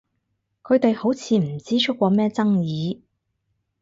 [0.63, 3.01] 佢哋好似唔知出過咩爭議？